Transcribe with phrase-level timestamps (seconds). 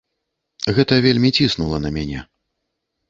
[0.77, 2.19] Гэта вельмі ціснула на мяне.